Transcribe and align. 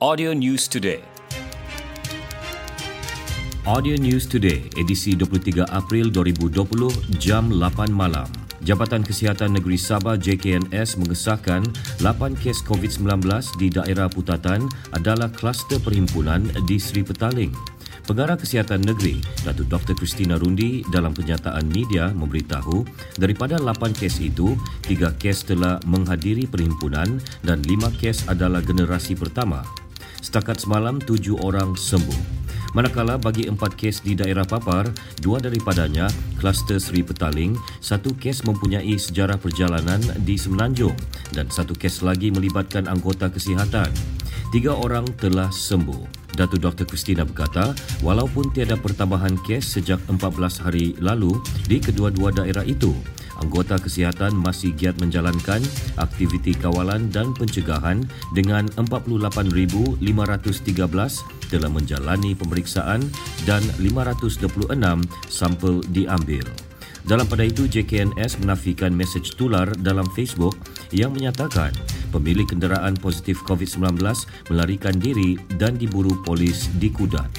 Audio 0.00 0.32
News 0.32 0.64
Today. 0.64 1.04
Audio 3.68 4.00
News 4.00 4.24
Today, 4.24 4.64
edisi 4.80 5.12
23 5.12 5.68
April 5.68 6.08
2020, 6.08 7.20
jam 7.20 7.52
8 7.52 7.92
malam. 7.92 8.24
Jabatan 8.64 9.04
Kesihatan 9.04 9.52
Negeri 9.52 9.76
Sabah 9.76 10.16
JKNS 10.16 11.04
mengesahkan 11.04 11.68
8 12.00 12.32
kes 12.32 12.64
COVID-19 12.64 13.28
di 13.60 13.68
daerah 13.68 14.08
Putatan 14.08 14.72
adalah 14.96 15.28
kluster 15.28 15.76
perhimpunan 15.76 16.48
di 16.64 16.80
Sri 16.80 17.04
Petaling. 17.04 17.52
Pengarah 18.08 18.40
Kesihatan 18.40 18.80
Negeri, 18.80 19.20
Datuk 19.44 19.68
Dr. 19.68 19.92
Christina 20.00 20.40
Rundi 20.40 20.80
dalam 20.88 21.12
penyataan 21.12 21.68
media 21.68 22.08
memberitahu 22.16 22.88
daripada 23.20 23.60
8 23.60 23.92
kes 23.92 24.24
itu, 24.24 24.56
3 24.80 25.12
kes 25.20 25.44
telah 25.44 25.76
menghadiri 25.84 26.48
perhimpunan 26.48 27.20
dan 27.44 27.60
5 27.60 28.00
kes 28.00 28.32
adalah 28.32 28.64
generasi 28.64 29.12
pertama. 29.12 29.60
Setakat 30.20 30.60
semalam, 30.60 31.00
7 31.00 31.40
orang 31.40 31.74
sembuh. 31.74 32.40
Manakala 32.70 33.18
bagi 33.18 33.50
empat 33.50 33.74
kes 33.74 34.06
di 34.06 34.14
daerah 34.14 34.46
Papar, 34.46 34.86
dua 35.18 35.42
daripadanya 35.42 36.06
kluster 36.38 36.78
Seri 36.78 37.02
Petaling, 37.02 37.58
satu 37.82 38.14
kes 38.14 38.46
mempunyai 38.46 38.94
sejarah 38.94 39.42
perjalanan 39.42 39.98
di 40.22 40.38
Semenanjung 40.38 40.94
dan 41.34 41.50
satu 41.50 41.74
kes 41.74 42.06
lagi 42.06 42.30
melibatkan 42.30 42.86
anggota 42.86 43.26
kesihatan. 43.26 43.90
Tiga 44.54 44.78
orang 44.78 45.02
telah 45.18 45.50
sembuh. 45.50 46.19
Datu 46.38 46.56
Dr. 46.58 46.86
Christina 46.86 47.26
berkata, 47.26 47.74
walaupun 48.00 48.50
tiada 48.54 48.78
pertambahan 48.78 49.34
kes 49.42 49.78
sejak 49.78 49.98
14 50.06 50.64
hari 50.64 50.94
lalu 51.02 51.34
di 51.66 51.82
kedua-dua 51.82 52.30
daerah 52.30 52.62
itu, 52.62 52.94
anggota 53.40 53.80
kesihatan 53.80 54.36
masih 54.36 54.70
giat 54.76 55.00
menjalankan 55.00 55.64
aktiviti 55.98 56.54
kawalan 56.54 57.08
dan 57.10 57.32
pencegahan 57.34 58.04
dengan 58.36 58.68
48,513 58.78 60.00
telah 61.50 61.70
menjalani 61.70 62.32
pemeriksaan 62.38 63.02
dan 63.48 63.62
526 63.82 64.70
sampel 65.26 65.82
diambil. 65.90 66.46
Dalam 67.00 67.24
pada 67.24 67.48
itu, 67.48 67.64
JKNS 67.64 68.44
menafikan 68.44 68.92
mesej 68.92 69.32
tular 69.34 69.72
dalam 69.80 70.04
Facebook 70.12 70.54
yang 70.92 71.16
menyatakan 71.16 71.72
pemilik 72.10 72.46
kenderaan 72.46 72.98
positif 72.98 73.40
COVID-19 73.46 74.02
melarikan 74.50 74.98
diri 74.98 75.38
dan 75.56 75.78
diburu 75.78 76.18
polis 76.26 76.68
di 76.76 76.90
Kudat. 76.90 77.30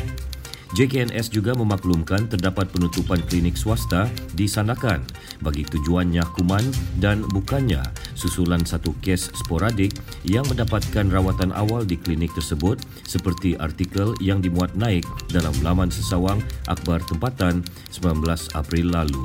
JKNS 0.72 1.36
juga 1.36 1.52
memaklumkan 1.52 2.32
terdapat 2.32 2.72
penutupan 2.72 3.20
klinik 3.28 3.60
swasta 3.60 4.08
di 4.32 4.48
Sandakan 4.48 5.04
bagi 5.44 5.68
tujuan 5.68 6.08
nyakuman 6.08 6.64
dan 6.96 7.28
bukannya 7.28 7.84
susulan 8.16 8.64
satu 8.64 8.96
kes 9.04 9.36
sporadik 9.36 9.92
yang 10.24 10.48
mendapatkan 10.48 11.12
rawatan 11.12 11.52
awal 11.52 11.84
di 11.84 12.00
klinik 12.00 12.32
tersebut 12.32 12.80
seperti 13.04 13.60
artikel 13.60 14.16
yang 14.24 14.40
dimuat 14.40 14.72
naik 14.80 15.04
dalam 15.28 15.52
laman 15.60 15.92
sesawang 15.92 16.40
akhbar 16.72 17.04
tempatan 17.04 17.68
19 17.92 18.24
April 18.56 18.96
lalu. 18.96 19.20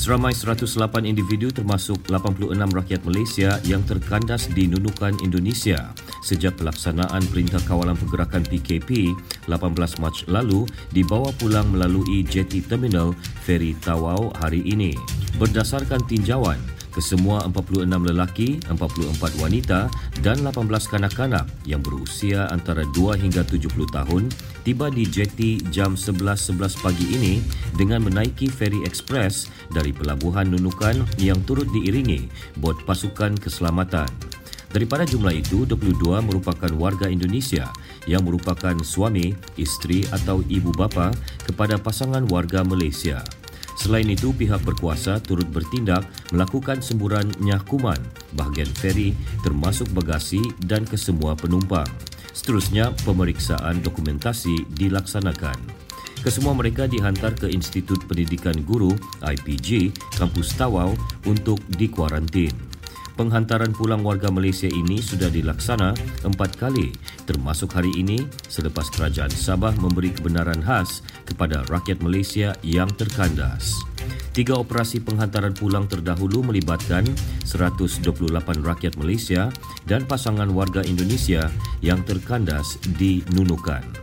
Seramai 0.00 0.32
108 0.32 1.04
individu 1.04 1.52
termasuk 1.52 2.08
86 2.08 2.56
rakyat 2.56 3.04
Malaysia 3.04 3.60
yang 3.68 3.84
terkandas 3.84 4.48
di 4.48 4.64
Nunukan 4.64 5.12
Indonesia 5.20 5.92
sejak 6.24 6.56
pelaksanaan 6.56 7.20
Perintah 7.28 7.60
Kawalan 7.68 8.00
Pergerakan 8.00 8.40
PKP 8.48 9.12
18 9.44 10.00
Mac 10.00 10.16
lalu 10.24 10.64
dibawa 10.96 11.28
pulang 11.36 11.68
melalui 11.68 12.24
jetty 12.24 12.64
terminal 12.64 13.12
Feri 13.44 13.76
Tawau 13.76 14.32
hari 14.40 14.64
ini. 14.64 14.96
Berdasarkan 15.36 16.00
tinjauan, 16.08 16.56
kesemua 16.90 17.46
46 17.50 17.86
lelaki, 17.86 18.62
44 18.66 19.42
wanita 19.42 19.90
dan 20.22 20.42
18 20.42 20.66
kanak-kanak 20.90 21.46
yang 21.66 21.82
berusia 21.82 22.50
antara 22.50 22.86
2 22.94 23.16
hingga 23.18 23.42
70 23.46 23.70
tahun 23.90 24.26
tiba 24.62 24.92
di 24.92 25.06
jeti 25.08 25.62
jam 25.70 25.94
11.11 25.96 26.60
.11 26.60 26.82
pagi 26.84 27.06
ini 27.14 27.34
dengan 27.78 28.04
menaiki 28.04 28.50
feri 28.50 28.82
ekspres 28.84 29.48
dari 29.72 29.94
pelabuhan 29.96 30.50
Nunukan 30.50 31.06
yang 31.16 31.40
turut 31.46 31.70
diiringi 31.72 32.28
bot 32.60 32.76
pasukan 32.84 33.38
keselamatan. 33.38 34.10
Daripada 34.70 35.02
jumlah 35.02 35.34
itu, 35.34 35.66
22 35.66 36.22
merupakan 36.22 36.70
warga 36.78 37.10
Indonesia 37.10 37.66
yang 38.06 38.22
merupakan 38.22 38.76
suami, 38.86 39.34
isteri 39.58 40.06
atau 40.14 40.46
ibu 40.46 40.70
bapa 40.70 41.10
kepada 41.42 41.74
pasangan 41.74 42.22
warga 42.30 42.62
Malaysia. 42.62 43.24
Selain 43.80 44.04
itu, 44.04 44.36
pihak 44.36 44.60
berkuasa 44.60 45.24
turut 45.24 45.48
bertindak 45.48 46.04
melakukan 46.36 46.84
semburan 46.84 47.32
nyakuman 47.40 47.96
bahagian 48.36 48.68
feri 48.76 49.16
termasuk 49.40 49.88
bagasi 49.96 50.44
dan 50.68 50.84
kesemua 50.84 51.32
penumpang. 51.32 51.88
Seterusnya, 52.36 52.92
pemeriksaan 53.08 53.80
dokumentasi 53.80 54.68
dilaksanakan. 54.76 55.56
Kesemua 56.20 56.52
mereka 56.52 56.84
dihantar 56.84 57.32
ke 57.32 57.48
Institut 57.48 58.04
Pendidikan 58.04 58.60
Guru 58.68 58.92
IPG 59.24 59.96
Kampus 60.20 60.52
Tawau 60.60 60.92
untuk 61.24 61.56
dikuarantin. 61.72 62.69
Penghantaran 63.20 63.76
pulang 63.76 64.00
warga 64.00 64.32
Malaysia 64.32 64.64
ini 64.64 64.96
sudah 64.96 65.28
dilaksana 65.28 65.92
empat 66.24 66.56
kali 66.56 66.88
termasuk 67.28 67.76
hari 67.76 67.92
ini 68.00 68.16
selepas 68.48 68.88
kerajaan 68.96 69.28
Sabah 69.28 69.76
memberi 69.76 70.08
kebenaran 70.08 70.64
khas 70.64 71.04
kepada 71.28 71.60
rakyat 71.68 72.00
Malaysia 72.00 72.56
yang 72.64 72.88
terkandas. 72.96 73.76
Tiga 74.32 74.56
operasi 74.56 75.04
penghantaran 75.04 75.52
pulang 75.52 75.84
terdahulu 75.84 76.40
melibatkan 76.48 77.04
128 77.44 78.00
rakyat 78.64 78.96
Malaysia 78.96 79.52
dan 79.84 80.08
pasangan 80.08 80.48
warga 80.56 80.80
Indonesia 80.80 81.44
yang 81.84 82.00
terkandas 82.08 82.80
di 82.96 83.20
Nunukan. 83.36 83.99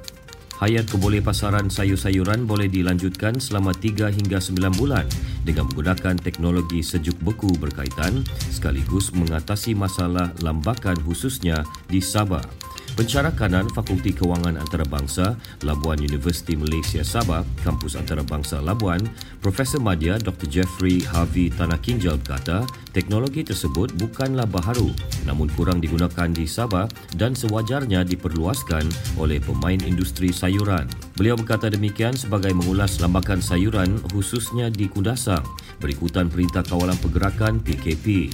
Hayat 0.58 0.90
keboleh 0.90 1.22
pasaran 1.22 1.70
sayur-sayuran 1.70 2.50
boleh 2.50 2.66
dilanjutkan 2.66 3.38
selama 3.38 3.78
3 3.78 4.10
hingga 4.10 4.42
9 4.42 4.74
bulan 4.74 5.06
dengan 5.46 5.70
menggunakan 5.70 6.18
teknologi 6.18 6.82
sejuk 6.82 7.14
beku 7.22 7.54
berkaitan 7.62 8.26
sekaligus 8.50 9.14
mengatasi 9.14 9.78
masalah 9.78 10.34
lambakan 10.42 10.98
khususnya 11.06 11.62
di 11.86 12.02
Sabah. 12.02 12.67
Pencara 12.98 13.30
kanan 13.30 13.70
Fakulti 13.70 14.10
Kewangan 14.10 14.58
Antarabangsa 14.58 15.38
Labuan 15.62 16.02
Universiti 16.02 16.58
Malaysia 16.58 17.06
Sabah, 17.06 17.46
Kampus 17.62 17.94
Antarabangsa 17.94 18.58
Labuan, 18.58 18.98
Profesor 19.38 19.78
Madya 19.78 20.18
Dr. 20.18 20.50
Jeffrey 20.50 21.06
Harvey 21.06 21.54
Tanah 21.54 21.78
Kinjal 21.78 22.18
berkata, 22.18 22.66
teknologi 22.98 23.46
tersebut 23.46 23.94
bukanlah 24.02 24.50
baharu 24.50 24.90
namun 25.30 25.46
kurang 25.54 25.78
digunakan 25.78 26.26
di 26.34 26.50
Sabah 26.50 26.90
dan 27.14 27.38
sewajarnya 27.38 28.02
diperluaskan 28.02 28.90
oleh 29.22 29.38
pemain 29.46 29.78
industri 29.86 30.34
sayuran. 30.34 30.90
Beliau 31.14 31.38
berkata 31.38 31.70
demikian 31.70 32.18
sebagai 32.18 32.58
mengulas 32.58 32.98
lambakan 32.98 33.46
sayuran 33.46 34.02
khususnya 34.10 34.74
di 34.74 34.90
Kundasang 34.90 35.46
berikutan 35.78 36.34
Perintah 36.34 36.66
Kawalan 36.66 36.98
Pergerakan 36.98 37.62
PKP. 37.62 38.34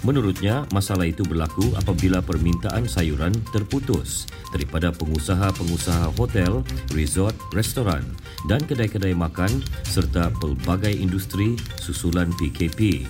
Menurutnya, 0.00 0.64
masalah 0.72 1.04
itu 1.04 1.20
berlaku 1.28 1.76
apabila 1.76 2.24
permintaan 2.24 2.88
sayuran 2.88 3.36
terputus 3.52 4.24
daripada 4.48 4.88
pengusaha-pengusaha 4.96 6.16
hotel, 6.16 6.64
resort, 6.96 7.36
restoran 7.52 8.00
dan 8.48 8.64
kedai-kedai 8.64 9.12
makan 9.12 9.60
serta 9.84 10.32
pelbagai 10.40 10.96
industri 10.96 11.52
susulan 11.76 12.32
PKP. 12.40 13.04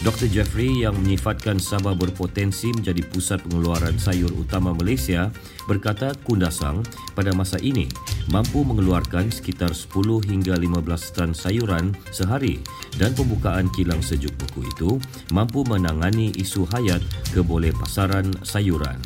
Dr. 0.00 0.32
Jeffrey 0.32 0.80
yang 0.80 0.96
menyifatkan 0.96 1.60
Sabah 1.60 1.92
berpotensi 1.92 2.72
menjadi 2.72 3.04
pusat 3.04 3.44
pengeluaran 3.44 4.00
sayur 4.00 4.32
utama 4.32 4.72
Malaysia 4.72 5.28
berkata 5.68 6.16
Kundasang 6.24 6.80
pada 7.12 7.36
masa 7.36 7.60
ini 7.60 7.84
mampu 8.32 8.64
mengeluarkan 8.64 9.28
sekitar 9.28 9.76
10 9.76 9.92
hingga 10.24 10.56
15 10.56 10.88
tan 11.12 11.36
sayuran 11.36 11.92
sehari 12.16 12.64
dan 12.96 13.12
pembukaan 13.12 13.68
kilang 13.76 14.00
sejuk 14.00 14.32
buku 14.40 14.64
itu 14.72 14.96
mampu 15.36 15.68
menangani 15.68 16.32
isu 16.32 16.64
hayat 16.72 17.04
keboleh 17.36 17.76
pasaran 17.76 18.32
sayuran. 18.40 18.96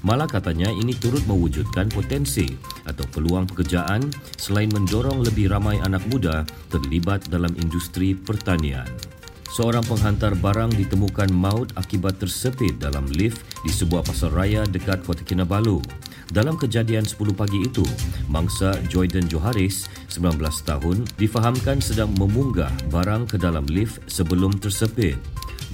Malah 0.00 0.32
katanya 0.32 0.72
ini 0.72 0.96
turut 0.96 1.28
mewujudkan 1.28 1.92
potensi 1.92 2.48
atau 2.88 3.04
peluang 3.12 3.44
pekerjaan 3.52 4.00
selain 4.40 4.72
mendorong 4.72 5.20
lebih 5.28 5.52
ramai 5.52 5.76
anak 5.84 6.00
muda 6.08 6.48
terlibat 6.72 7.28
dalam 7.28 7.52
industri 7.60 8.16
pertanian 8.16 8.88
seorang 9.58 9.82
penghantar 9.90 10.38
barang 10.38 10.70
ditemukan 10.78 11.34
maut 11.34 11.74
akibat 11.74 12.22
tersepit 12.22 12.78
dalam 12.78 13.10
lift 13.10 13.42
di 13.66 13.74
sebuah 13.74 14.06
pasar 14.06 14.30
raya 14.30 14.62
dekat 14.62 15.02
Kota 15.02 15.26
Kinabalu. 15.26 15.82
Dalam 16.30 16.54
kejadian 16.54 17.02
10 17.02 17.34
pagi 17.34 17.66
itu, 17.66 17.82
mangsa 18.30 18.78
Joyden 18.86 19.26
Joharis, 19.26 19.90
19 20.14 20.38
tahun, 20.62 21.02
difahamkan 21.18 21.82
sedang 21.82 22.14
memunggah 22.14 22.70
barang 22.94 23.34
ke 23.34 23.36
dalam 23.42 23.66
lift 23.66 23.98
sebelum 24.06 24.54
tersepit. 24.62 25.18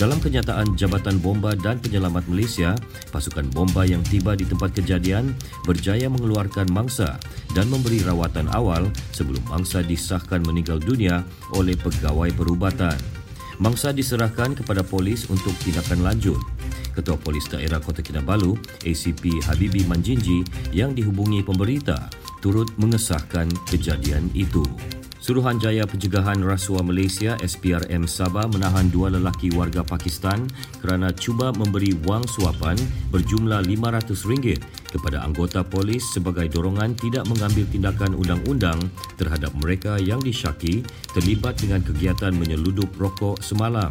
Dalam 0.00 0.16
kenyataan 0.16 0.80
Jabatan 0.80 1.20
Bomba 1.20 1.52
dan 1.52 1.76
Penyelamat 1.76 2.24
Malaysia, 2.24 2.72
pasukan 3.12 3.52
bomba 3.52 3.84
yang 3.84 4.00
tiba 4.08 4.32
di 4.32 4.48
tempat 4.48 4.72
kejadian 4.72 5.36
berjaya 5.68 6.08
mengeluarkan 6.08 6.72
mangsa 6.72 7.20
dan 7.52 7.68
memberi 7.68 8.00
rawatan 8.00 8.48
awal 8.48 8.88
sebelum 9.12 9.44
mangsa 9.46 9.84
disahkan 9.84 10.40
meninggal 10.40 10.80
dunia 10.80 11.20
oleh 11.52 11.76
pegawai 11.76 12.32
perubatan. 12.32 13.23
Mangsa 13.62 13.94
diserahkan 13.94 14.58
kepada 14.58 14.82
polis 14.82 15.30
untuk 15.30 15.54
tindakan 15.62 16.02
lanjut. 16.02 16.40
Ketua 16.94 17.18
Polis 17.18 17.50
Daerah 17.50 17.82
Kota 17.82 18.02
Kinabalu, 18.02 18.54
ACP 18.86 19.42
Habibi 19.50 19.82
Manjinji 19.86 20.46
yang 20.70 20.94
dihubungi 20.94 21.42
pemberita 21.42 22.06
turut 22.38 22.70
mengesahkan 22.78 23.50
kejadian 23.66 24.30
itu. 24.36 24.62
Suruhanjaya 25.24 25.88
Pencegahan 25.88 26.44
Rasuah 26.44 26.84
Malaysia 26.84 27.32
SPRM 27.40 28.04
Sabah 28.04 28.44
menahan 28.44 28.92
dua 28.92 29.08
lelaki 29.08 29.48
warga 29.56 29.80
Pakistan 29.80 30.44
kerana 30.84 31.08
cuba 31.16 31.48
memberi 31.56 31.96
wang 32.04 32.28
suapan 32.28 32.76
berjumlah 33.08 33.64
RM500 33.64 34.12
kepada 34.94 35.26
anggota 35.26 35.66
polis 35.66 36.06
sebagai 36.14 36.46
dorongan 36.46 36.94
tidak 36.94 37.26
mengambil 37.26 37.66
tindakan 37.66 38.14
undang-undang 38.14 38.78
terhadap 39.18 39.50
mereka 39.58 39.98
yang 39.98 40.22
disyaki 40.22 40.86
terlibat 41.10 41.58
dengan 41.58 41.82
kegiatan 41.82 42.30
menyeludup 42.30 42.94
rokok 42.94 43.42
semalam. 43.42 43.90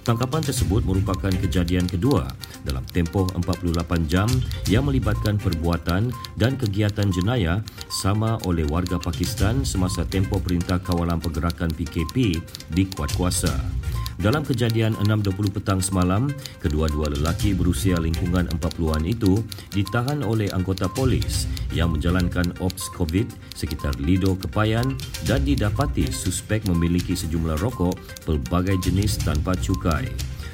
Tangkapan 0.00 0.42
tersebut 0.42 0.82
merupakan 0.82 1.30
kejadian 1.30 1.86
kedua 1.86 2.26
dalam 2.66 2.82
tempoh 2.88 3.28
48 3.36 4.10
jam 4.10 4.26
yang 4.66 4.88
melibatkan 4.88 5.36
perbuatan 5.36 6.10
dan 6.40 6.52
kegiatan 6.58 7.06
jenayah 7.12 7.60
sama 8.02 8.40
oleh 8.48 8.64
warga 8.66 8.96
Pakistan 8.96 9.62
semasa 9.62 10.02
tempoh 10.08 10.40
Perintah 10.40 10.80
Kawalan 10.80 11.20
Pergerakan 11.20 11.70
PKP 11.76 12.40
di 12.72 12.82
kuat 12.90 13.12
kuasa. 13.14 13.79
Dalam 14.20 14.44
kejadian 14.44 15.00
6.20 15.00 15.48
petang 15.48 15.80
semalam, 15.80 16.28
kedua-dua 16.60 17.08
lelaki 17.08 17.56
berusia 17.56 17.96
lingkungan 17.96 18.52
40-an 18.52 19.08
itu 19.08 19.40
ditahan 19.72 20.20
oleh 20.20 20.44
anggota 20.52 20.92
polis 20.92 21.48
yang 21.72 21.96
menjalankan 21.96 22.52
ops 22.60 22.92
COVID 23.00 23.24
sekitar 23.56 23.96
Lido 23.96 24.36
Kepayan 24.36 24.92
dan 25.24 25.40
didapati 25.48 26.12
suspek 26.12 26.68
memiliki 26.68 27.16
sejumlah 27.16 27.64
rokok 27.64 27.96
pelbagai 28.28 28.76
jenis 28.84 29.16
tanpa 29.24 29.56
cukai. 29.56 30.04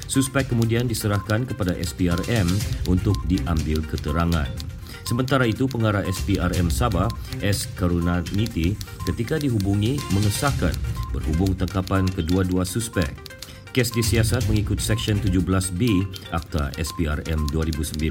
Suspek 0.07 0.47
kemudian 0.47 0.87
diserahkan 0.87 1.43
kepada 1.43 1.75
SPRM 1.75 2.47
untuk 2.87 3.19
diambil 3.27 3.83
keterangan. 3.83 4.47
Sementara 5.03 5.43
itu, 5.43 5.67
pengarah 5.67 6.07
SPRM 6.07 6.71
Sabah, 6.71 7.11
S. 7.43 7.67
Karunaniti, 7.75 8.79
ketika 9.03 9.35
dihubungi 9.35 9.99
mengesahkan 10.15 10.75
berhubung 11.11 11.51
tangkapan 11.59 12.07
kedua-dua 12.07 12.63
suspek. 12.63 13.26
Kes 13.77 13.93
disiasat 13.93 14.49
mengikut 14.49 14.81
Seksyen 14.81 15.21
17B 15.21 16.01
Akta 16.33 16.73
SPRM 16.81 17.45
2009 17.53 18.09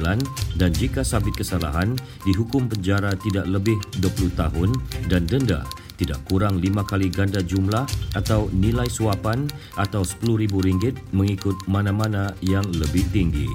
dan 0.55 0.71
jika 0.71 1.03
sabit 1.03 1.35
kesalahan, 1.43 1.99
dihukum 2.23 2.71
penjara 2.71 3.11
tidak 3.19 3.51
lebih 3.51 3.75
20 3.99 4.39
tahun 4.39 4.71
dan 5.11 5.27
denda 5.27 5.67
tidak 5.99 6.23
kurang 6.31 6.63
lima 6.63 6.87
kali 6.87 7.11
ganda 7.11 7.43
jumlah 7.43 7.83
atau 8.15 8.47
nilai 8.55 8.87
suapan 8.87 9.51
atau 9.75 10.07
RM10,000 10.07 11.03
mengikut 11.11 11.59
mana-mana 11.67 12.31
yang 12.47 12.63
lebih 12.71 13.03
tinggi. 13.11 13.51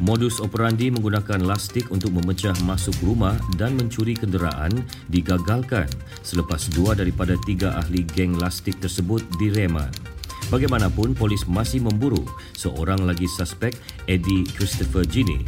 Modus 0.00 0.40
operandi 0.40 0.88
menggunakan 0.88 1.44
lastik 1.44 1.92
untuk 1.92 2.16
memecah 2.16 2.56
masuk 2.64 2.96
rumah 3.04 3.36
dan 3.60 3.76
mencuri 3.76 4.16
kenderaan 4.16 4.88
digagalkan 5.12 5.84
selepas 6.24 6.72
dua 6.72 6.96
daripada 6.96 7.36
tiga 7.44 7.76
ahli 7.76 8.08
geng 8.08 8.40
lastik 8.40 8.80
tersebut 8.80 9.20
direman. 9.36 10.11
Bagaimanapun, 10.52 11.16
polis 11.16 11.48
masih 11.48 11.80
memburu 11.80 12.20
seorang 12.52 13.08
lagi 13.08 13.24
suspek, 13.24 13.72
Eddie 14.04 14.44
Christopher 14.52 15.08
Gini. 15.08 15.40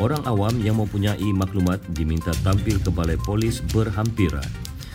Orang 0.00 0.24
awam 0.24 0.56
yang 0.64 0.80
mempunyai 0.80 1.28
maklumat 1.36 1.84
diminta 1.92 2.32
tampil 2.40 2.80
ke 2.80 2.88
balai 2.88 3.20
polis 3.20 3.60
berhampiran. 3.68 4.48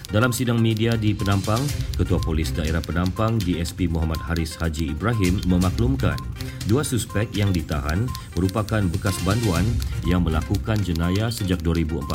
Dalam 0.10 0.34
sidang 0.34 0.58
media 0.58 0.98
di 0.98 1.14
Penampang, 1.14 1.62
Ketua 1.94 2.20
Polis 2.20 2.52
Daerah 2.52 2.82
Penampang 2.82 3.38
DSP 3.38 3.88
Muhammad 3.88 4.20
Haris 4.20 4.58
Haji 4.58 4.98
Ibrahim 4.98 5.40
memaklumkan 5.46 6.20
dua 6.68 6.84
suspek 6.84 7.32
yang 7.32 7.56
ditahan 7.56 8.10
merupakan 8.36 8.84
bekas 8.92 9.16
banduan 9.24 9.64
yang 10.04 10.26
melakukan 10.26 10.82
jenayah 10.84 11.32
sejak 11.32 11.64
2014 11.64 12.12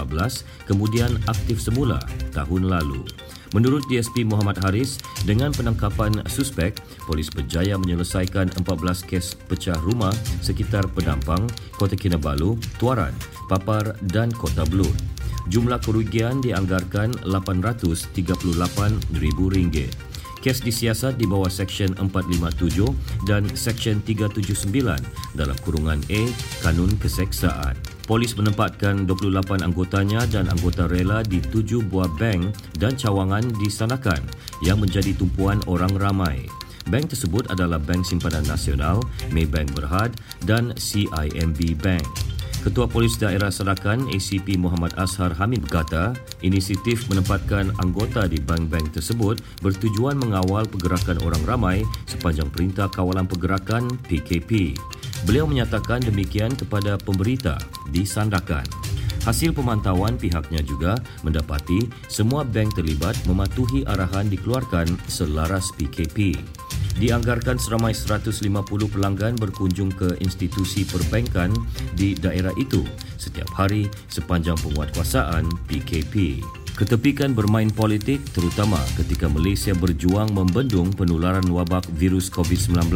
kemudian 0.68 1.14
aktif 1.24 1.62
semula 1.62 2.02
tahun 2.36 2.68
lalu. 2.68 3.00
Menurut 3.54 3.86
DSP 3.86 4.26
Muhammad 4.26 4.58
Haris, 4.66 4.98
dengan 5.22 5.54
penangkapan 5.54 6.26
suspek, 6.26 6.74
polis 7.06 7.30
berjaya 7.30 7.78
menyelesaikan 7.78 8.50
14 8.58 9.06
kes 9.06 9.38
pecah 9.46 9.78
rumah 9.86 10.10
sekitar 10.42 10.90
Pedampang, 10.90 11.46
Kota 11.78 11.94
Kinabalu, 11.94 12.58
Tuaran, 12.82 13.14
Papar 13.46 13.94
dan 14.10 14.34
Kota 14.34 14.66
Belud. 14.66 14.90
Jumlah 15.46 15.78
kerugian 15.78 16.42
dianggarkan 16.42 17.22
RM838,000. 17.22 20.15
Kes 20.46 20.62
disiasat 20.62 21.18
di 21.18 21.26
bawah 21.26 21.50
Seksyen 21.50 21.98
457 21.98 22.86
dan 23.26 23.50
Seksyen 23.50 23.98
379 24.06 24.70
dalam 25.34 25.56
kurungan 25.66 25.98
A 26.06 26.22
Kanun 26.62 26.94
Keseksaan. 27.02 27.74
Polis 28.06 28.38
menempatkan 28.38 29.10
28 29.10 29.66
anggotanya 29.66 30.22
dan 30.30 30.46
anggota 30.46 30.86
rela 30.86 31.26
di 31.26 31.42
tujuh 31.42 31.82
buah 31.90 32.06
bank 32.14 32.54
dan 32.78 32.94
cawangan 32.94 33.42
di 33.58 33.66
Sanakan 33.66 34.22
yang 34.62 34.78
menjadi 34.78 35.18
tumpuan 35.18 35.58
orang 35.66 35.90
ramai. 35.98 36.46
Bank 36.86 37.10
tersebut 37.10 37.50
adalah 37.50 37.82
Bank 37.82 38.06
Simpanan 38.06 38.46
Nasional, 38.46 39.02
Maybank 39.34 39.74
Berhad 39.74 40.14
dan 40.46 40.70
CIMB 40.78 41.74
Bank. 41.82 42.06
Ketua 42.66 42.90
Polis 42.90 43.14
Daerah 43.14 43.46
Sanakan 43.46 44.10
ACP 44.10 44.58
Muhammad 44.58 44.90
Ashar 44.98 45.30
Hamid 45.38 45.62
berkata, 45.62 46.10
inisiatif 46.42 47.06
menempatkan 47.06 47.70
anggota 47.78 48.26
di 48.26 48.42
bank-bank 48.42 48.90
tersebut 48.90 49.38
bertujuan 49.62 50.18
mengawal 50.18 50.66
pergerakan 50.66 51.14
orang 51.22 51.38
ramai 51.46 51.78
sepanjang 52.10 52.50
Perintah 52.50 52.90
Kawalan 52.90 53.30
Pergerakan 53.30 53.86
PKP. 54.10 54.74
Beliau 55.22 55.46
menyatakan 55.46 56.02
demikian 56.02 56.58
kepada 56.58 56.98
pemberita 56.98 57.54
di 57.94 58.02
Sandakan. 58.02 58.66
Hasil 59.22 59.54
pemantauan 59.54 60.18
pihaknya 60.18 60.58
juga 60.66 60.98
mendapati 61.22 61.86
semua 62.10 62.42
bank 62.42 62.74
terlibat 62.74 63.14
mematuhi 63.30 63.86
arahan 63.86 64.26
dikeluarkan 64.26 64.90
selaras 65.06 65.70
PKP. 65.78 66.34
Dianggarkan 66.96 67.60
seramai 67.60 67.92
150 67.92 68.40
pelanggan 68.88 69.36
berkunjung 69.36 69.92
ke 69.92 70.16
institusi 70.24 70.88
perbankan 70.88 71.52
di 71.92 72.16
daerah 72.16 72.56
itu 72.56 72.80
setiap 73.20 73.52
hari 73.52 73.84
sepanjang 74.08 74.56
penguatkuasaan 74.64 75.44
PKP. 75.68 76.40
Ketepikan 76.76 77.36
bermain 77.36 77.68
politik 77.68 78.24
terutama 78.32 78.80
ketika 78.96 79.28
Malaysia 79.28 79.76
berjuang 79.76 80.32
membendung 80.32 80.88
penularan 80.92 81.44
wabak 81.52 81.84
virus 81.96 82.32
COVID-19 82.32 82.92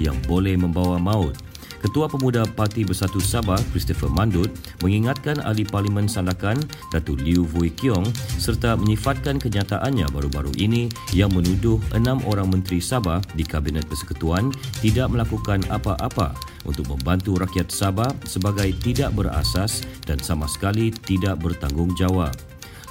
yang 0.00 0.16
boleh 0.24 0.56
membawa 0.56 0.96
maut. 0.96 1.36
Ketua 1.82 2.06
Pemuda 2.06 2.46
Parti 2.46 2.86
Bersatu 2.86 3.18
Sabah, 3.18 3.58
Christopher 3.74 4.06
Mandut, 4.06 4.54
mengingatkan 4.86 5.42
ahli 5.42 5.66
Parlimen 5.66 6.06
Sandakan, 6.06 6.62
Datuk 6.94 7.18
Liu 7.18 7.42
Vui 7.42 7.74
Kiong, 7.74 8.06
serta 8.38 8.78
menyifatkan 8.78 9.42
kenyataannya 9.42 10.06
baru-baru 10.14 10.54
ini 10.62 10.86
yang 11.10 11.34
menuduh 11.34 11.82
enam 11.90 12.22
orang 12.30 12.54
menteri 12.54 12.78
Sabah 12.78 13.18
di 13.34 13.42
Kabinet 13.42 13.90
Persekutuan 13.90 14.54
tidak 14.78 15.10
melakukan 15.10 15.66
apa-apa 15.74 16.38
untuk 16.62 16.86
membantu 16.86 17.34
rakyat 17.42 17.74
Sabah 17.74 18.14
sebagai 18.30 18.70
tidak 18.78 19.10
berasas 19.18 19.82
dan 20.06 20.22
sama 20.22 20.46
sekali 20.46 20.94
tidak 20.94 21.42
bertanggungjawab. 21.42 22.30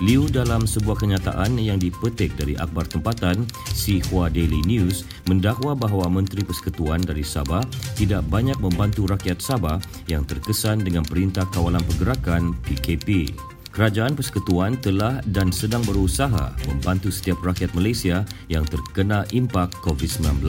Liu 0.01 0.25
dalam 0.25 0.65
sebuah 0.65 0.98
kenyataan 0.98 1.62
yang 1.62 1.77
dipetik 1.77 2.34
dari 2.34 2.58
akhbar 2.58 2.89
tempatan 2.89 3.46
Xinhua 3.70 4.34
Daily 4.34 4.58
News 4.65 5.05
mendakwa 5.29 5.77
bahawa 5.77 6.10
Menteri 6.10 6.41
Persekutuan 6.41 7.05
dari 7.05 7.22
Sabah 7.22 7.62
tidak 7.93 8.25
banyak 8.25 8.58
membantu 8.58 9.05
rakyat 9.05 9.38
Sabah 9.38 9.77
yang 10.10 10.25
terkesan 10.25 10.81
dengan 10.81 11.05
Perintah 11.05 11.46
Kawalan 11.53 11.86
Pergerakan 11.86 12.58
PKP. 12.65 13.29
Kerajaan 13.72 14.20
Persekutuan 14.20 14.75
telah 14.84 15.24
dan 15.32 15.48
sedang 15.48 15.80
berusaha 15.88 16.51
membantu 16.68 17.08
setiap 17.08 17.40
rakyat 17.40 17.72
Malaysia 17.72 18.28
yang 18.51 18.68
terkena 18.68 19.24
impak 19.32 19.72
COVID-19 19.80 20.44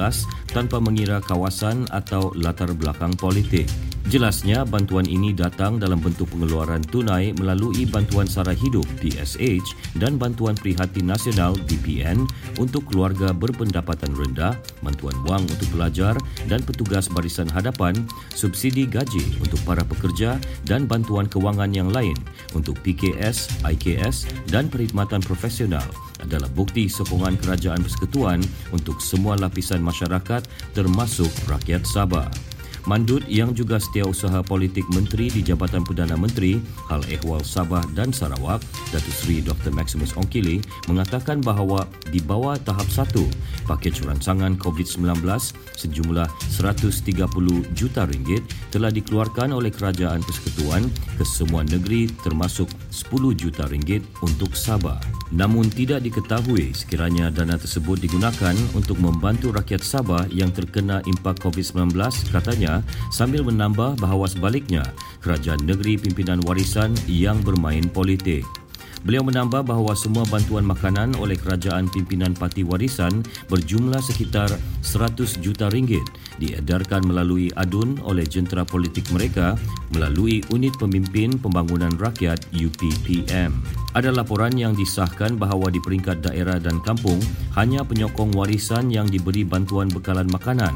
tanpa 0.51 0.83
mengira 0.83 1.23
kawasan 1.23 1.87
atau 1.95 2.35
latar 2.35 2.75
belakang 2.75 3.15
politik. 3.15 3.71
Jelasnya, 4.11 4.67
bantuan 4.67 5.07
ini 5.07 5.31
datang 5.31 5.79
dalam 5.79 6.03
bentuk 6.03 6.27
pengeluaran 6.35 6.83
tunai 6.83 7.31
melalui 7.39 7.87
Bantuan 7.87 8.27
Sara 8.27 8.51
Hidup 8.51 8.83
PSH 8.99 9.95
dan 10.03 10.19
Bantuan 10.19 10.59
Prihatin 10.59 11.07
Nasional 11.07 11.55
BPN 11.71 12.27
untuk 12.59 12.83
keluarga 12.91 13.31
berpendapatan 13.31 14.11
rendah, 14.11 14.59
bantuan 14.83 15.15
wang 15.23 15.47
untuk 15.47 15.71
pelajar 15.71 16.19
dan 16.51 16.67
petugas 16.67 17.07
barisan 17.07 17.47
hadapan, 17.47 17.95
subsidi 18.35 18.91
gaji 18.91 19.39
untuk 19.39 19.63
para 19.63 19.87
pekerja 19.87 20.35
dan 20.67 20.91
bantuan 20.91 21.31
kewangan 21.31 21.71
yang 21.71 21.87
lain 21.87 22.19
untuk 22.59 22.75
PKS, 22.83 23.12
IKS 23.67 24.29
dan 24.49 24.69
perkhidmatan 24.69 25.21
profesional 25.25 25.85
adalah 26.23 26.49
bukti 26.55 26.87
sokongan 26.87 27.35
kerajaan 27.41 27.83
persekutuan 27.83 28.41
untuk 28.71 29.03
semua 29.03 29.35
lapisan 29.35 29.83
masyarakat 29.83 30.47
termasuk 30.73 31.31
rakyat 31.51 31.83
Sabah. 31.83 32.52
Mandut 32.91 33.23
yang 33.31 33.55
juga 33.55 33.79
setiausaha 33.79 34.43
politik 34.43 34.83
menteri 34.91 35.31
di 35.31 35.39
Jabatan 35.39 35.87
Perdana 35.87 36.19
Menteri 36.19 36.59
Hal 36.91 37.07
Ehwal 37.07 37.47
Sabah 37.47 37.83
dan 37.95 38.11
Sarawak, 38.11 38.59
Datuk 38.91 39.15
Seri 39.15 39.39
Dr. 39.39 39.71
Maximus 39.71 40.19
Ongkili 40.19 40.59
mengatakan 40.91 41.39
bahawa 41.39 41.87
di 42.11 42.19
bawah 42.19 42.59
tahap 42.59 42.87
1, 42.91 43.71
pakej 43.71 44.03
rancangan 44.03 44.59
COVID-19 44.59 45.23
sejumlah 45.79 46.27
130 46.59 47.23
juta 47.71 48.03
ringgit 48.11 48.43
telah 48.75 48.91
dikeluarkan 48.91 49.55
oleh 49.55 49.71
Kerajaan 49.71 50.25
Persekutuan 50.27 50.83
ke 51.15 51.25
semua 51.27 51.63
negeri 51.63 52.11
termasuk 52.27 52.67
10 52.91 53.35
juta 53.39 53.71
ringgit 53.71 54.03
untuk 54.27 54.59
Sabah. 54.59 54.99
Namun 55.33 55.73
tidak 55.73 56.05
diketahui 56.05 56.77
sekiranya 56.77 57.33
dana 57.33 57.57
tersebut 57.57 57.97
digunakan 58.05 58.53
untuk 58.77 59.01
membantu 59.01 59.49
rakyat 59.53 59.81
Sabah 59.81 60.29
yang 60.29 60.53
terkena 60.53 61.01
impak 61.09 61.41
COVID-19 61.41 61.97
katanya 62.29 62.72
sambil 63.13 63.45
menambah 63.45 64.01
bahawa 64.01 64.25
sebaliknya 64.25 64.87
kerajaan 65.21 65.61
negeri 65.69 66.01
pimpinan 66.01 66.41
warisan 66.49 66.97
yang 67.05 67.37
bermain 67.45 67.85
politik. 67.93 68.47
Beliau 69.03 69.27
menambah 69.27 69.67
bahawa 69.67 69.99
semua 69.99 70.23
bantuan 70.31 70.63
makanan 70.63 71.19
oleh 71.19 71.35
kerajaan 71.35 71.91
pimpinan 71.91 72.39
parti 72.39 72.63
warisan 72.63 73.27
berjumlah 73.51 73.99
sekitar 73.99 74.47
100 74.87 75.43
juta 75.43 75.67
ringgit 75.75 76.07
diedarkan 76.39 77.05
melalui 77.05 77.53
adun 77.59 77.99
oleh 78.05 78.25
jentera 78.25 78.63
politik 78.63 79.09
mereka 79.11 79.59
melalui 79.93 80.41
Unit 80.53 80.73
Pemimpin 80.81 81.37
Pembangunan 81.37 81.93
Rakyat 81.97 82.53
UPPM. 82.55 83.53
Ada 83.93 84.09
laporan 84.09 84.57
yang 84.57 84.73
disahkan 84.73 85.37
bahawa 85.37 85.69
di 85.69 85.81
peringkat 85.83 86.25
daerah 86.25 86.57
dan 86.57 86.81
kampung 86.81 87.21
hanya 87.59 87.85
penyokong 87.85 88.33
warisan 88.33 88.89
yang 88.89 89.05
diberi 89.05 89.45
bantuan 89.45 89.93
bekalan 89.93 90.29
makanan 90.33 90.73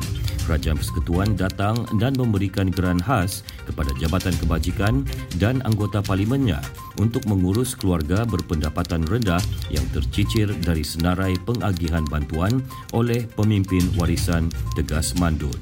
Kerajaan 0.46 0.78
Persekutuan 0.78 1.34
datang 1.34 1.74
dan 1.98 2.14
memberikan 2.14 2.70
geran 2.70 3.02
khas 3.02 3.42
kepada 3.66 3.90
Jabatan 3.98 4.30
Kebajikan 4.38 5.02
dan 5.42 5.58
anggota 5.66 5.98
parlimennya 5.98 6.62
untuk 7.02 7.26
mengurus 7.26 7.74
keluarga 7.74 8.22
berpendapatan 8.22 9.02
rendah 9.10 9.42
yang 9.74 9.82
tercicir 9.90 10.46
dari 10.62 10.86
senarai 10.86 11.34
pengagihan 11.42 12.06
bantuan 12.06 12.62
oleh 12.94 13.26
pemimpin 13.34 13.82
warisan 13.98 14.46
Tegas 14.78 15.18
Mandut 15.18 15.55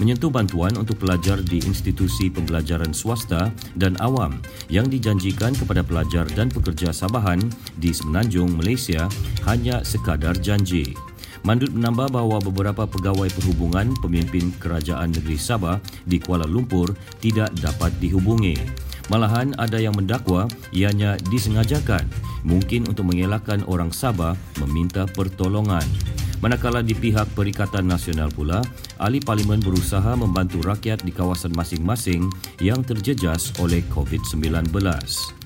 menyentuh 0.00 0.32
bantuan 0.32 0.72
untuk 0.78 1.02
pelajar 1.02 1.40
di 1.42 1.60
institusi 1.64 2.30
pembelajaran 2.30 2.94
swasta 2.94 3.52
dan 3.76 3.98
awam 4.00 4.40
yang 4.72 4.88
dijanjikan 4.88 5.52
kepada 5.52 5.84
pelajar 5.84 6.24
dan 6.32 6.48
pekerja 6.48 6.94
Sabahan 6.94 7.40
di 7.76 7.90
Semenanjung, 7.90 8.54
Malaysia 8.54 9.10
hanya 9.44 9.82
sekadar 9.82 10.38
janji. 10.38 10.96
Mandut 11.42 11.74
menambah 11.74 12.14
bahawa 12.14 12.38
beberapa 12.38 12.86
pegawai 12.86 13.26
perhubungan 13.34 13.90
pemimpin 13.98 14.54
kerajaan 14.62 15.10
negeri 15.10 15.34
Sabah 15.34 15.82
di 16.06 16.22
Kuala 16.22 16.46
Lumpur 16.46 16.94
tidak 17.18 17.50
dapat 17.58 17.90
dihubungi. 17.98 18.54
Malahan 19.10 19.50
ada 19.58 19.82
yang 19.82 19.98
mendakwa 19.98 20.46
ianya 20.70 21.18
disengajakan 21.26 22.06
mungkin 22.46 22.86
untuk 22.86 23.10
mengelakkan 23.10 23.66
orang 23.66 23.90
Sabah 23.90 24.38
meminta 24.62 25.10
pertolongan. 25.10 25.84
Manakala 26.42 26.82
di 26.82 26.90
pihak 26.90 27.38
Perikatan 27.38 27.86
Nasional 27.86 28.26
pula, 28.34 28.66
ahli 28.98 29.22
parlimen 29.22 29.62
berusaha 29.62 30.18
membantu 30.18 30.58
rakyat 30.66 31.06
di 31.06 31.14
kawasan 31.14 31.54
masing-masing 31.54 32.26
yang 32.58 32.82
terjejas 32.82 33.54
oleh 33.62 33.78
COVID-19. 33.94 34.74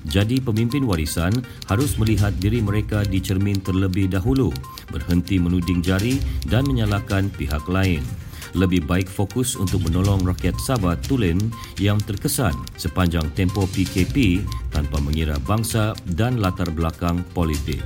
Jadi 0.09 0.41
pemimpin 0.41 0.89
warisan 0.89 1.37
harus 1.69 2.01
melihat 2.01 2.33
diri 2.41 2.65
mereka 2.65 3.05
di 3.05 3.21
cermin 3.21 3.61
terlebih 3.61 4.09
dahulu, 4.09 4.49
berhenti 4.89 5.37
menuding 5.37 5.85
jari 5.85 6.17
dan 6.49 6.65
menyalahkan 6.65 7.29
pihak 7.37 7.69
lain 7.69 8.01
lebih 8.57 8.89
baik 8.89 9.05
fokus 9.05 9.53
untuk 9.53 9.85
menolong 9.85 10.25
rakyat 10.25 10.57
Sabah 10.57 10.97
Tulen 11.05 11.37
yang 11.77 12.01
terkesan 12.01 12.57
sepanjang 12.73 13.29
tempoh 13.37 13.69
PKP 13.69 14.41
tanpa 14.73 14.97
mengira 14.97 15.37
bangsa 15.45 15.93
dan 16.17 16.41
latar 16.41 16.73
belakang 16.73 17.21
politik. 17.37 17.83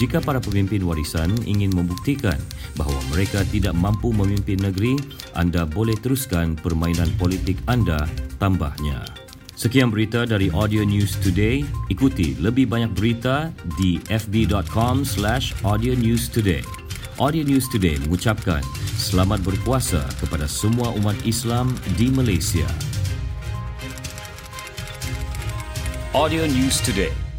Jika 0.00 0.16
para 0.24 0.40
pemimpin 0.40 0.80
warisan 0.88 1.28
ingin 1.44 1.76
membuktikan 1.76 2.40
bahawa 2.72 2.96
mereka 3.12 3.44
tidak 3.52 3.76
mampu 3.76 4.08
memimpin 4.16 4.56
negeri, 4.56 4.96
anda 5.36 5.68
boleh 5.68 5.92
teruskan 6.00 6.56
permainan 6.56 7.12
politik 7.20 7.60
anda 7.68 8.08
tambahnya. 8.40 9.04
Sekian 9.60 9.92
berita 9.92 10.24
dari 10.24 10.48
Audio 10.56 10.88
News 10.88 11.20
Today. 11.20 11.68
Ikuti 11.92 12.32
lebih 12.40 12.64
banyak 12.72 12.96
berita 12.96 13.52
di 13.76 14.00
fb.com 14.08 15.04
slash 15.04 15.52
audio 15.68 15.92
news 15.92 16.32
today. 16.32 16.64
Audio 17.20 17.44
News 17.44 17.68
Today 17.68 18.00
mengucapkan 18.00 18.64
selamat 18.96 19.44
berpuasa 19.44 20.00
kepada 20.16 20.48
semua 20.48 20.96
umat 20.96 21.20
Islam 21.28 21.76
di 22.00 22.08
Malaysia. 22.08 22.64
Audio 26.16 26.48
News 26.48 26.80
Today 26.80 27.29